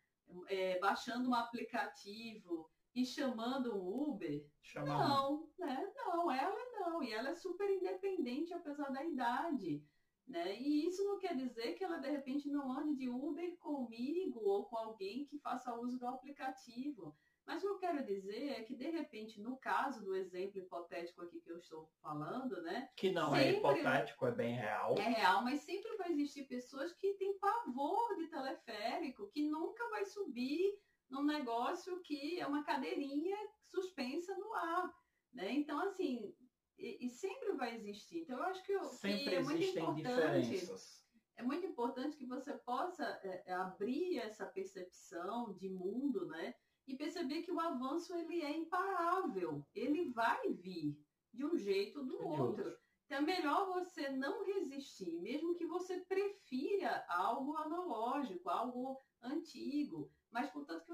[0.46, 4.46] é, baixando um aplicativo e chamando um Uber?
[4.61, 5.90] Chamar Não, né?
[5.96, 7.03] Não, ela não.
[7.03, 9.83] E ela é super independente apesar da idade.
[10.31, 10.57] Né?
[10.61, 14.64] E isso não quer dizer que ela de repente não ande de Uber comigo ou
[14.64, 17.16] com alguém que faça uso do aplicativo.
[17.45, 21.23] Mas o que eu quero dizer é que, de repente, no caso do exemplo hipotético
[21.23, 22.88] aqui que eu estou falando, né?
[22.97, 24.95] que não é hipotético, é bem real.
[24.97, 30.05] É real, mas sempre vai existir pessoas que têm pavor de teleférico, que nunca vai
[30.05, 34.95] subir num negócio que é uma cadeirinha suspensa no ar.
[35.33, 35.51] Né?
[35.51, 36.33] Então, assim,
[36.81, 38.21] e, e sempre vai existir.
[38.21, 40.03] Então, eu acho que, sempre que é muito importante.
[40.03, 41.01] diferenças.
[41.37, 46.55] É muito importante que você possa é, é, abrir essa percepção de mundo, né?
[46.87, 49.64] E perceber que o avanço ele é imparável.
[49.75, 50.99] Ele vai vir
[51.33, 52.45] de um jeito ou do outro.
[52.45, 52.79] outro.
[53.07, 60.51] Então é melhor você não resistir, mesmo que você prefira algo analógico, algo antigo, mas
[60.51, 60.93] contanto que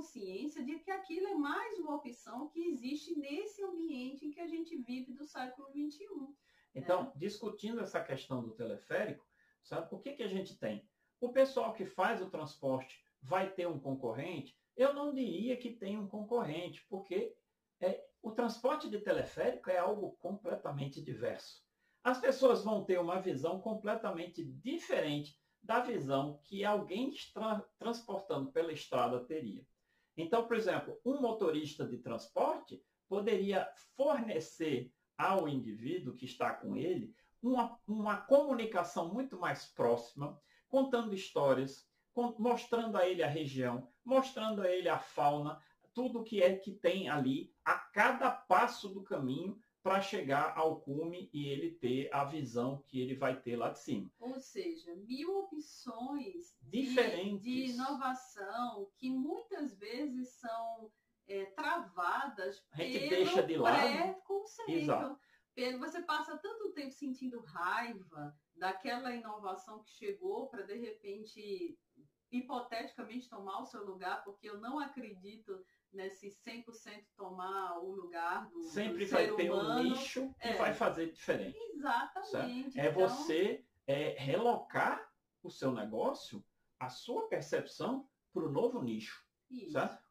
[0.00, 4.46] consciência de que aquilo é mais uma opção que existe nesse ambiente em que a
[4.46, 6.06] gente vive do século XXI.
[6.74, 7.12] Então, né?
[7.16, 9.26] discutindo essa questão do teleférico,
[9.62, 10.88] sabe o que, que a gente tem?
[11.20, 14.58] O pessoal que faz o transporte vai ter um concorrente?
[14.74, 17.36] Eu não diria que tem um concorrente, porque
[17.78, 21.62] é, o transporte de teleférico é algo completamente diverso.
[22.02, 28.72] As pessoas vão ter uma visão completamente diferente da visão que alguém tra transportando pela
[28.72, 29.62] estrada teria.
[30.20, 37.14] Então, por exemplo, um motorista de transporte poderia fornecer ao indivíduo que está com ele
[37.42, 41.88] uma, uma comunicação muito mais próxima, contando histórias,
[42.38, 45.60] mostrando a ele a região, mostrando a ele a fauna,
[45.92, 51.30] tudo que é que tem ali a cada passo do caminho para chegar ao cume
[51.32, 54.10] e ele ter a visão que ele vai ter lá de cima.
[54.18, 60.92] Ou seja, mil opções diferentes de, de inovação que muitas vezes são
[61.26, 63.92] é, travadas a gente pelo deixa de lado.
[63.92, 65.18] preconceito.
[65.78, 71.78] Você passa tanto tempo sentindo raiva daquela inovação que chegou para de repente
[72.30, 78.62] hipoteticamente tomar o seu lugar, porque eu não acredito nesse 100% tomar o lugar do
[78.62, 79.80] Sempre do vai ter humano.
[79.80, 80.56] um nicho que É.
[80.56, 81.58] vai fazer diferente.
[81.74, 82.78] Exatamente.
[82.78, 85.10] É Então, você é, relocar
[85.42, 86.44] o seu negócio,
[86.78, 89.24] a sua percepção para o novo nicho.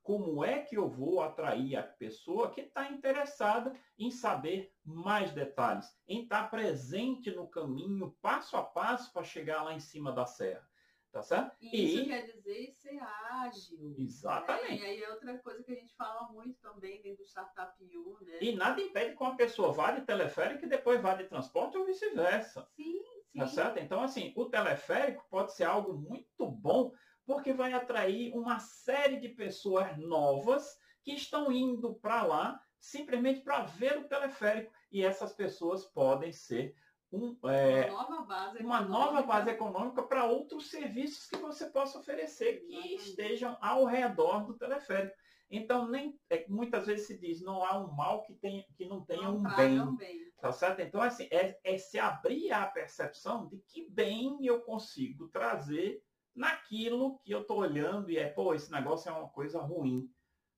[0.03, 5.87] Como é que eu vou atrair a pessoa que está interessada em saber mais detalhes,
[6.07, 10.68] em estar presente no caminho, passo a passo, para chegar lá em cima da serra?
[11.11, 11.57] Tá certo?
[11.61, 13.95] E isso E- quer dizer ser ágil.
[13.97, 14.69] Exatamente.
[14.69, 14.77] né?
[14.77, 18.17] E aí é outra coisa que a gente fala muito também dentro do Startup U,
[18.21, 18.37] né?
[18.41, 21.85] E nada impede que uma pessoa vá de teleférico e depois vá de transporte ou
[21.85, 22.67] vice-versa.
[22.75, 22.93] Sim,
[23.31, 23.39] sim.
[23.39, 23.79] Tá certo?
[23.79, 26.91] Então, assim, o teleférico pode ser algo muito bom,
[27.25, 33.61] porque vai atrair uma série de pessoas novas que estão indo para lá simplesmente para
[33.63, 34.71] ver o teleférico.
[34.91, 36.75] E essas pessoas podem ser
[37.11, 39.27] um, é, uma nova base uma nova econômica.
[39.27, 43.09] base econômica para outros serviços que você possa oferecer que Exatamente.
[43.09, 45.15] estejam ao redor do teleférico.
[45.51, 49.03] Então, nem, é, muitas vezes se diz, não há um mal que, tem, que não
[49.03, 49.95] tenha Não um bem.
[49.95, 50.31] bem.
[50.39, 50.81] Tá certo?
[50.81, 56.03] Então, assim, é, é se abrir a percepção de que bem eu consigo trazer
[56.35, 60.07] naquilo que eu estou olhando e é, pô, esse negócio é uma coisa ruim.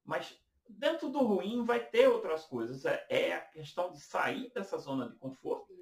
[0.04, 0.38] Mas
[0.68, 2.86] dentro do ruim vai ter outras coisas.
[2.86, 5.74] É, é a questão de sair dessa zona de conforto.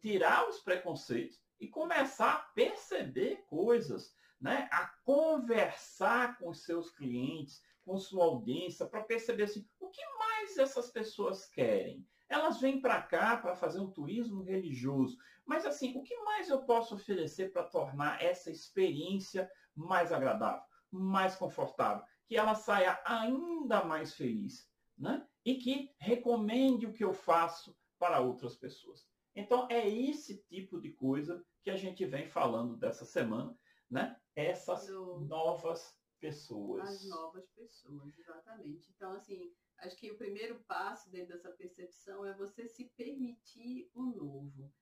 [0.00, 4.68] Tirar os preconceitos e começar a perceber coisas, né?
[4.72, 10.56] A conversar com os seus clientes, com sua audiência, para perceber assim, o que mais
[10.56, 12.06] essas pessoas querem?
[12.28, 16.62] Elas vêm para cá para fazer um turismo religioso, mas assim, o que mais eu
[16.62, 24.14] posso oferecer para tornar essa experiência mais agradável, mais confortável, que ela saia ainda mais
[24.14, 25.26] feliz, né?
[25.44, 29.10] E que recomende o que eu faço para outras pessoas.
[29.34, 34.20] Então é esse tipo de coisa que a gente vem falando dessa semana, né?
[34.34, 36.88] Essas Do- novas pessoas.
[36.88, 38.90] As novas pessoas, exatamente.
[38.94, 44.02] Então, assim, acho que o primeiro passo dentro dessa percepção é você se permitir o
[44.02, 44.72] novo.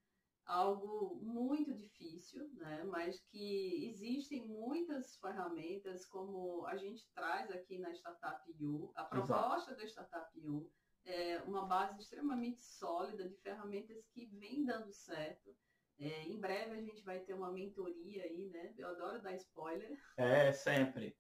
[0.44, 2.82] Algo muito difícil, né?
[2.84, 8.90] mas que existem muitas ferramentas, como a gente traz aqui na Startup U.
[8.94, 10.72] A proposta da Startup U
[11.04, 15.56] é uma base extremamente sólida de ferramentas que vem dando certo.
[15.98, 18.74] É, em breve a gente vai ter uma mentoria aí, né?
[18.78, 19.98] Eu adoro dar spoiler.
[20.16, 21.16] É, sempre.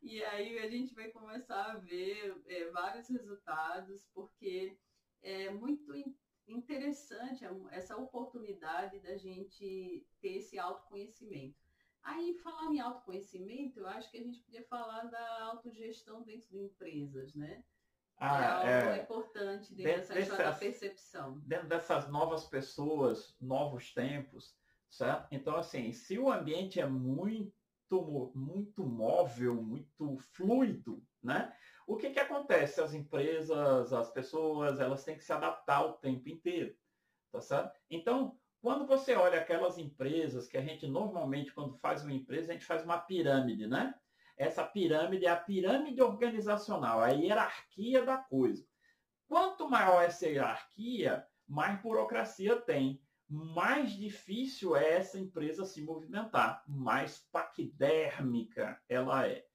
[0.00, 4.78] E aí a gente vai começar a ver é, vários resultados, porque
[5.22, 11.56] é muito in- interessante essa oportunidade da gente ter esse autoconhecimento.
[12.02, 16.58] Aí, falando em autoconhecimento, eu acho que a gente podia falar da autogestão dentro de
[16.58, 17.64] empresas, né?
[18.24, 18.48] Ah, é
[18.84, 19.02] algo é.
[19.02, 21.38] importante dentro dessa história da dessas- percepção.
[21.40, 24.56] dentro dessas novas pessoas, novos tempos,
[24.88, 25.28] certo?
[25.32, 27.52] Então, assim, se o ambiente é muito,
[28.34, 31.52] muito móvel, muito fluido, né?
[31.86, 32.80] O que que acontece?
[32.80, 36.76] As empresas, as pessoas, elas têm que se adaptar o tempo inteiro,
[37.32, 37.80] tá certo?
[37.90, 42.54] Então, quando você olha aquelas empresas que a gente normalmente, quando faz uma empresa, a
[42.54, 43.94] gente faz uma pirâmide, né?
[44.42, 48.66] Essa pirâmide é a pirâmide organizacional, a hierarquia da coisa.
[49.28, 53.00] Quanto maior essa hierarquia, mais burocracia tem.
[53.28, 59.46] Mais difícil é essa empresa se movimentar, mais paquidérmica ela é.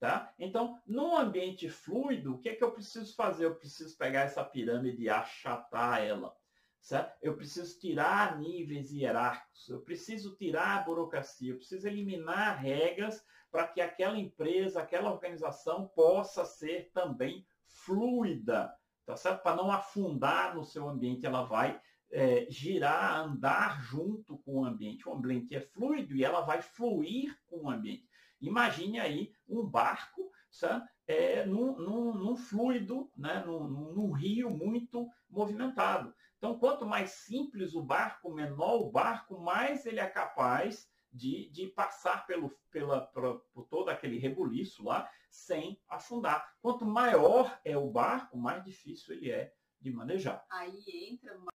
[0.00, 0.34] Tá?
[0.36, 3.44] Então, num ambiente fluido, o que é que eu preciso fazer?
[3.44, 6.36] Eu preciso pegar essa pirâmide e achatar ela.
[6.80, 7.16] Certo?
[7.22, 13.68] Eu preciso tirar níveis hierárquicos, eu preciso tirar a burocracia, eu preciso eliminar regras para
[13.68, 18.74] que aquela empresa, aquela organização possa ser também fluida,
[19.06, 19.42] tá certo?
[19.42, 21.80] Para não afundar no seu ambiente, ela vai
[22.10, 25.06] é, girar, andar junto com o ambiente.
[25.08, 28.08] O ambiente é fluido e ela vai fluir com o ambiente.
[28.40, 30.86] Imagine aí um barco certo?
[31.06, 33.42] É, num, num, num fluido, né?
[33.44, 36.14] num, num rio muito movimentado.
[36.38, 41.66] Então, quanto mais simples o barco, menor o barco, mais ele é capaz de, de
[41.68, 46.56] passar pelo, pela, por, por todo aquele rebuliço lá sem afundar.
[46.60, 50.44] Quanto maior é o barco, mais difícil ele é de manejar.
[50.50, 51.52] Aí entra uma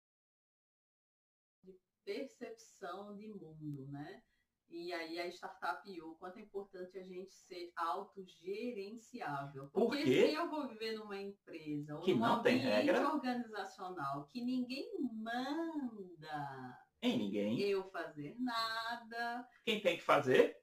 [2.03, 4.21] percepção de mundo, né?
[4.69, 9.69] E aí a startup o quanto é importante a gente ser autogerenciável.
[9.69, 13.13] Porque se eu vou viver numa empresa ou que num não ambiente tem regra.
[13.13, 19.47] organizacional que ninguém manda em ninguém eu fazer nada.
[19.63, 20.57] Quem tem que fazer?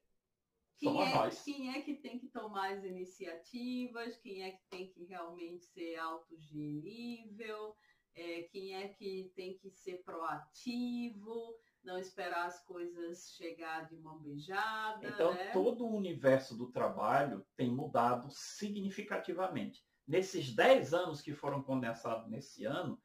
[0.78, 1.42] Quem Somos é, nós.
[1.42, 4.16] quem é que tem que tomar as iniciativas?
[4.18, 7.76] Quem é que tem que realmente ser autogerível?
[8.14, 11.56] É, quem é que tem que ser proativo?
[11.84, 15.06] não esperar as coisas chegar de mão beijada.
[15.06, 15.50] Então, né?
[15.50, 19.84] todo o universo do trabalho tem mudado significativamente.
[20.06, 23.00] Nesses 10 anos que foram condensados nesse ano,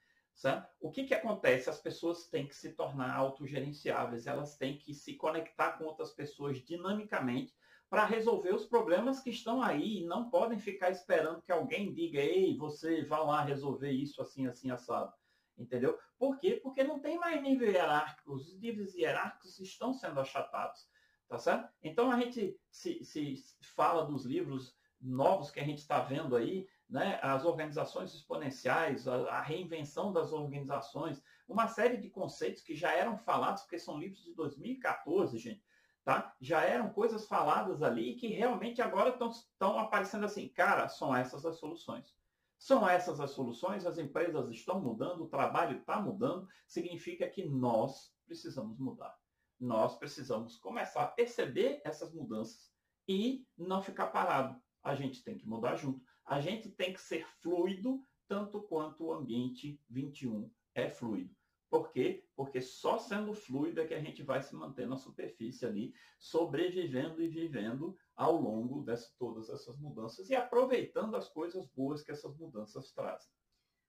[0.79, 1.69] o que, que acontece?
[1.69, 6.57] As pessoas têm que se tornar autogerenciáveis, elas têm que se conectar com outras pessoas
[6.57, 7.55] dinamicamente
[7.89, 12.19] para resolver os problemas que estão aí e não podem ficar esperando que alguém diga,
[12.19, 15.13] ei, você vá lá resolver isso assim, assim, assado.
[15.57, 15.97] Entendeu?
[16.19, 16.59] Por quê?
[16.61, 18.33] Porque não tem mais nível hierárquico.
[18.33, 20.87] Os níveis hierárquicos estão sendo achatados.
[21.27, 21.69] Tá certo?
[21.81, 26.67] Então a gente se, se fala dos livros novos que a gente está vendo aí,
[26.89, 27.19] né?
[27.21, 33.17] as organizações exponenciais, a, a, reinvenção das organizações, uma série de conceitos que já eram
[33.17, 35.63] falados, porque são livros de 2014, gente,
[36.03, 36.35] tá?
[36.39, 41.57] já eram coisas faladas ali que realmente agora estão aparecendo assim, cara, são essas as
[41.57, 42.15] soluções.
[42.59, 48.11] São essas as soluções, as empresas estão mudando, o trabalho está mudando, significa que nós
[48.25, 49.15] precisamos mudar.
[49.59, 52.71] Nós precisamos começar a perceber essas mudanças
[53.07, 54.59] e não ficar parado.
[54.83, 56.03] A gente tem que mudar junto.
[56.27, 61.33] A gente tem que ser fluido tanto quanto o ambiente 21 é fluido.
[61.69, 62.25] Por quê?
[62.35, 67.21] Porque só sendo fluido é que a gente vai se manter na superfície ali, sobrevivendo
[67.21, 72.37] e vivendo ao longo de todas essas mudanças e aproveitando as coisas boas que essas
[72.37, 73.31] mudanças trazem.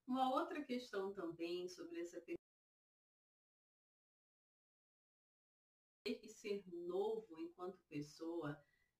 [0.06, 2.20] Uma outra questão também sobre essa
[6.14, 8.58] que ser novo enquanto pessoa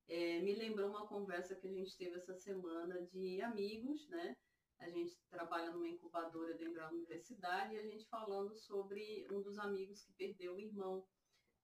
[0.09, 4.35] é, me lembrou uma conversa que a gente teve essa semana de amigos, né?
[4.79, 9.59] A gente trabalha numa incubadora dentro da universidade e a gente falando sobre um dos
[9.59, 11.05] amigos que perdeu o irmão.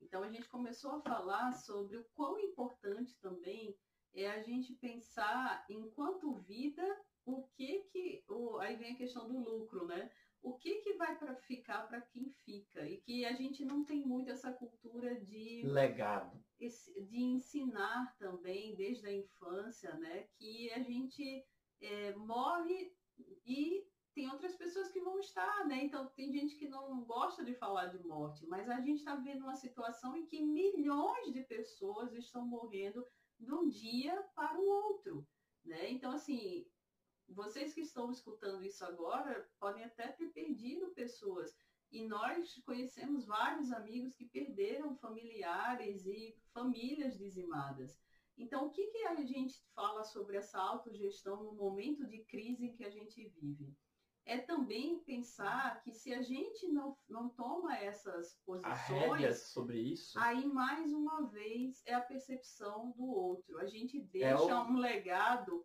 [0.01, 3.75] Então a gente começou a falar sobre o quão importante também
[4.13, 6.85] é a gente pensar enquanto vida
[7.25, 10.11] o que que o, aí vem a questão do lucro, né?
[10.45, 14.05] O que que vai para ficar para quem fica e que a gente não tem
[14.05, 20.29] muito essa cultura de legado, de ensinar também desde a infância, né?
[20.37, 21.43] Que a gente
[21.81, 22.95] é, morre
[23.47, 25.83] e tem outras pessoas que vão estar, né?
[25.83, 29.45] Então tem gente que não gosta de falar de morte, mas a gente está vendo
[29.45, 33.03] uma situação em que milhões de pessoas estão morrendo
[33.41, 35.27] de um dia para o outro,
[35.65, 35.91] né?
[35.91, 36.67] Então assim,
[37.35, 41.55] vocês que estão escutando isso agora podem até ter perdido pessoas.
[41.91, 47.99] E nós conhecemos vários amigos que perderam familiares e famílias dizimadas.
[48.37, 52.73] Então, o que, que a gente fala sobre essa autogestão no momento de crise em
[52.75, 53.77] que a gente vive?
[54.27, 60.47] é também pensar que se a gente não, não toma essas posições sobre isso aí
[60.47, 64.63] mais uma vez é a percepção do outro a gente deixa é o...
[64.63, 65.65] um legado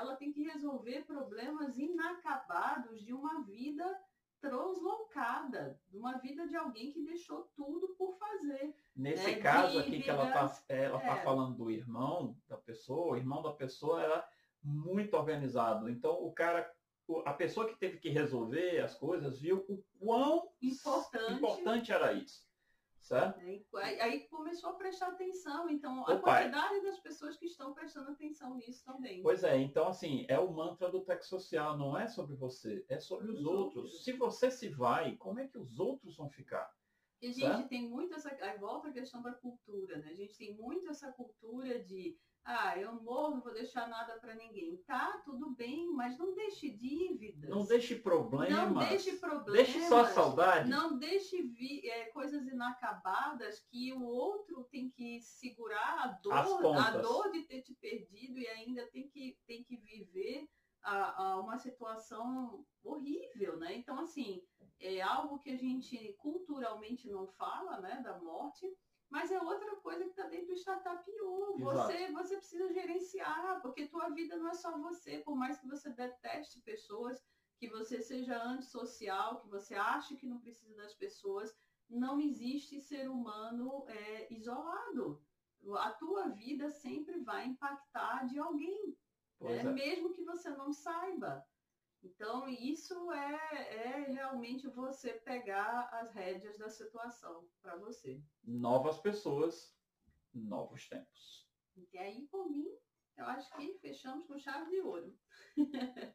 [0.00, 3.84] ela tem que resolver problemas inacabados de uma vida
[4.40, 8.74] translocada, de uma vida de alguém que deixou tudo por fazer.
[8.96, 9.40] Nesse né?
[9.40, 11.14] caso aqui que ela está ela tá é.
[11.14, 14.28] tá falando do irmão da pessoa, o irmão da pessoa era
[14.62, 15.90] muito organizado.
[15.90, 16.70] Então o cara,
[17.26, 22.49] a pessoa que teve que resolver as coisas viu o quão importante, importante era isso.
[23.00, 23.40] Certo?
[23.76, 28.84] Aí começou a prestar atenção, então a quantidade das pessoas que estão prestando atenção nisso
[28.84, 29.22] também.
[29.22, 32.98] Pois é, então assim, é o mantra do tech social, não é sobre você, é
[33.00, 33.84] sobre os, os outros.
[33.84, 34.04] outros.
[34.04, 36.70] Se você se vai, como é que os outros vão ficar?
[37.22, 38.30] E a gente tem muito essa.
[38.40, 40.08] Aí volta a questão da cultura, né?
[40.08, 44.34] A gente tem muito essa cultura de ah, eu morro, não vou deixar nada para
[44.34, 44.76] ninguém.
[44.86, 47.48] Tá, tudo bem, mas não deixe dívidas.
[47.48, 48.50] Não deixe problemas.
[48.50, 49.72] Não deixe problemas.
[49.72, 50.68] Deixe só saudade.
[50.68, 56.90] Não deixe vi, é, coisas inacabadas que o outro tem que segurar a dor, a
[56.98, 60.48] dor de ter te perdido e ainda tem que, tem que viver
[60.82, 63.76] a, a uma situação horrível, né?
[63.76, 64.42] Então, assim,
[64.80, 68.66] é algo que a gente culturalmente não fala, né, da morte
[69.10, 71.58] mas é outra coisa que está dentro do Startup U.
[71.58, 75.90] Você, você precisa gerenciar, porque tua vida não é só você, por mais que você
[75.90, 77.20] deteste pessoas,
[77.58, 81.54] que você seja antissocial, que você ache que não precisa das pessoas,
[81.88, 85.20] não existe ser humano é, isolado.
[85.78, 88.96] A tua vida sempre vai impactar de alguém,
[89.40, 89.58] né?
[89.58, 89.64] é.
[89.64, 91.44] mesmo que você não saiba.
[92.02, 98.22] Então, isso é, é realmente você pegar as rédeas da situação para você.
[98.42, 99.76] Novas pessoas,
[100.32, 101.46] novos tempos.
[101.92, 102.66] E aí, por mim,
[103.16, 105.14] eu acho que fechamos com chave de ouro.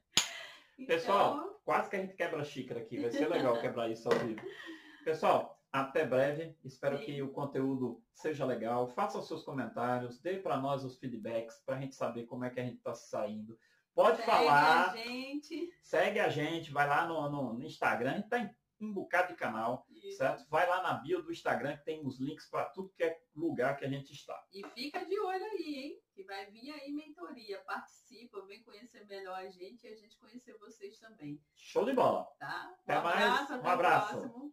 [0.78, 0.86] então...
[0.88, 3.00] Pessoal, quase que a gente quebra a xícara aqui.
[3.00, 4.42] Vai ser legal quebrar isso ao vivo.
[5.04, 6.58] Pessoal, até breve.
[6.64, 7.06] Espero Sim.
[7.06, 8.88] que o conteúdo seja legal.
[8.88, 12.50] Faça os seus comentários, dê para nós os feedbacks para a gente saber como é
[12.50, 13.58] que a gente está saindo.
[13.96, 14.92] Pode segue falar.
[14.92, 15.74] A gente.
[15.82, 19.36] Segue a gente, vai lá no, no, no Instagram, gente tá em um bocado de
[19.36, 20.18] canal, Isso.
[20.18, 20.46] certo?
[20.50, 23.78] Vai lá na bio do Instagram que tem os links para tudo que é lugar
[23.78, 24.38] que a gente está.
[24.54, 26.02] E fica de olho aí, hein?
[26.14, 27.60] Que vai vir aí mentoria.
[27.62, 31.42] Participa, vem conhecer melhor a gente e a gente conhecer vocês também.
[31.56, 32.26] Show de bola.
[32.38, 32.68] Tá?
[32.70, 33.50] Um até mais.
[33.50, 34.52] um abraço.